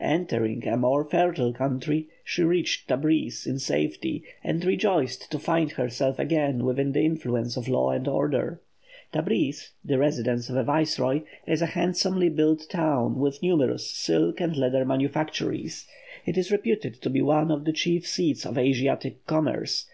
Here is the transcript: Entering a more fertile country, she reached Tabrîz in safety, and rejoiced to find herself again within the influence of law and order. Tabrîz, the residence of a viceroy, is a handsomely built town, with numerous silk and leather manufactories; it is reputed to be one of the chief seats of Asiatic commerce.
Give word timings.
Entering 0.00 0.66
a 0.66 0.78
more 0.78 1.04
fertile 1.04 1.52
country, 1.52 2.08
she 2.24 2.42
reached 2.42 2.88
Tabrîz 2.88 3.46
in 3.46 3.58
safety, 3.58 4.24
and 4.42 4.64
rejoiced 4.64 5.30
to 5.30 5.38
find 5.38 5.72
herself 5.72 6.18
again 6.18 6.64
within 6.64 6.92
the 6.92 7.04
influence 7.04 7.58
of 7.58 7.68
law 7.68 7.90
and 7.90 8.08
order. 8.08 8.62
Tabrîz, 9.12 9.72
the 9.84 9.98
residence 9.98 10.48
of 10.48 10.56
a 10.56 10.64
viceroy, 10.64 11.20
is 11.46 11.60
a 11.60 11.66
handsomely 11.66 12.30
built 12.30 12.66
town, 12.70 13.18
with 13.20 13.42
numerous 13.42 13.90
silk 13.90 14.40
and 14.40 14.56
leather 14.56 14.86
manufactories; 14.86 15.86
it 16.24 16.38
is 16.38 16.50
reputed 16.50 17.02
to 17.02 17.10
be 17.10 17.20
one 17.20 17.50
of 17.50 17.66
the 17.66 17.72
chief 17.74 18.06
seats 18.06 18.46
of 18.46 18.56
Asiatic 18.56 19.26
commerce. 19.26 19.84